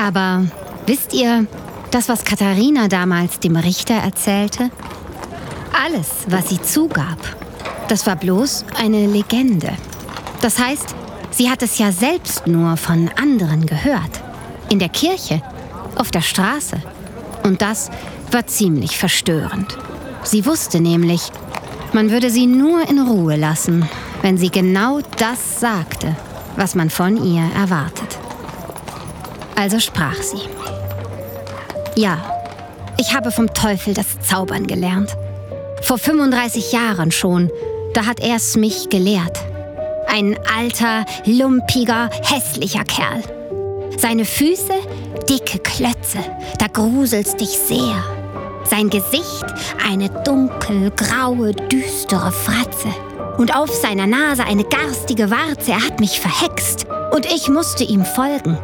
Aber 0.00 0.44
wisst 0.86 1.12
ihr, 1.12 1.46
das, 1.90 2.08
was 2.08 2.24
Katharina 2.24 2.86
damals 2.88 3.40
dem 3.40 3.56
Richter 3.56 3.94
erzählte? 3.94 4.70
Alles, 5.72 6.08
was 6.28 6.50
sie 6.50 6.62
zugab, 6.62 7.18
das 7.88 8.06
war 8.06 8.16
bloß 8.16 8.64
eine 8.78 9.06
Legende. 9.06 9.72
Das 10.40 10.58
heißt, 10.58 10.94
sie 11.30 11.50
hat 11.50 11.62
es 11.62 11.78
ja 11.78 11.90
selbst 11.90 12.46
nur 12.46 12.76
von 12.76 13.10
anderen 13.20 13.66
gehört. 13.66 14.22
In 14.68 14.78
der 14.78 14.88
Kirche, 14.88 15.42
auf 15.96 16.10
der 16.10 16.20
Straße. 16.20 16.80
Und 17.42 17.60
das 17.60 17.90
war 18.30 18.46
ziemlich 18.46 18.98
verstörend. 18.98 19.76
Sie 20.22 20.46
wusste 20.46 20.80
nämlich, 20.80 21.22
man 21.92 22.10
würde 22.10 22.30
sie 22.30 22.46
nur 22.46 22.88
in 22.88 23.00
Ruhe 23.00 23.36
lassen, 23.36 23.88
wenn 24.22 24.36
sie 24.36 24.50
genau 24.50 25.00
das 25.16 25.60
sagte, 25.60 26.14
was 26.56 26.74
man 26.74 26.90
von 26.90 27.16
ihr 27.24 27.42
erwartet. 27.56 28.18
Also 29.58 29.80
sprach 29.80 30.22
sie. 30.22 30.38
Ja, 31.96 32.18
ich 32.96 33.12
habe 33.12 33.32
vom 33.32 33.52
Teufel 33.52 33.92
das 33.92 34.20
Zaubern 34.20 34.68
gelernt. 34.68 35.16
Vor 35.82 35.98
35 35.98 36.70
Jahren 36.70 37.10
schon, 37.10 37.50
da 37.92 38.06
hat 38.06 38.20
er 38.20 38.36
es 38.36 38.56
mich 38.56 38.88
gelehrt. 38.88 39.36
Ein 40.06 40.38
alter, 40.56 41.04
lumpiger, 41.26 42.08
hässlicher 42.22 42.84
Kerl. 42.84 43.20
Seine 43.96 44.24
Füße 44.24 44.74
dicke 45.28 45.58
Klötze, 45.58 46.18
da 46.60 46.68
gruselt's 46.68 47.34
dich 47.34 47.58
sehr. 47.58 48.04
Sein 48.62 48.90
Gesicht 48.90 49.44
eine 49.84 50.08
dunkelgraue, 50.22 51.52
düstere 51.52 52.30
Fratze. 52.30 52.88
Und 53.38 53.56
auf 53.56 53.74
seiner 53.74 54.06
Nase 54.06 54.44
eine 54.44 54.64
garstige 54.64 55.32
Warze. 55.32 55.72
Er 55.72 55.84
hat 55.84 55.98
mich 55.98 56.20
verhext. 56.20 56.86
Und 57.12 57.26
ich 57.26 57.48
musste 57.48 57.82
ihm 57.82 58.04
folgen. 58.04 58.58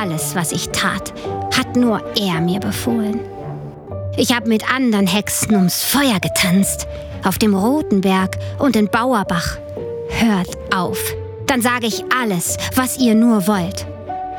Alles, 0.00 0.36
was 0.36 0.52
ich 0.52 0.68
tat, 0.68 1.12
hat 1.56 1.74
nur 1.74 2.00
er 2.16 2.40
mir 2.40 2.60
befohlen. 2.60 3.18
Ich 4.16 4.34
habe 4.34 4.48
mit 4.48 4.72
anderen 4.72 5.08
Hexen 5.08 5.56
ums 5.56 5.82
Feuer 5.82 6.20
getanzt. 6.20 6.86
Auf 7.24 7.38
dem 7.38 7.54
Rotenberg 7.54 8.38
und 8.60 8.76
in 8.76 8.88
Bauerbach. 8.88 9.58
Hört 10.10 10.56
auf. 10.72 10.98
Dann 11.46 11.62
sage 11.62 11.86
ich 11.86 12.04
alles, 12.16 12.56
was 12.76 12.98
ihr 12.98 13.16
nur 13.16 13.48
wollt. 13.48 13.86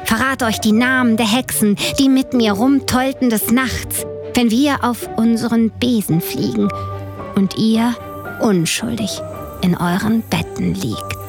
Verrat 0.06 0.44
euch 0.44 0.60
die 0.60 0.72
Namen 0.72 1.18
der 1.18 1.30
Hexen, 1.30 1.76
die 2.00 2.08
mit 2.08 2.34
mir 2.34 2.54
rumtollten 2.54 3.30
des 3.30 3.52
Nachts, 3.52 4.06
wenn 4.36 4.52
wir 4.52 4.84
auf 4.84 5.10
unseren 5.18 5.72
Besen 5.72 6.22
fliegen 6.22 6.70
und 7.36 7.58
ihr 7.58 7.96
unschuldig 8.40 9.22
in 9.62 9.76
euren 9.76 10.22
Betten 10.30 10.74
liegt. 10.74 11.20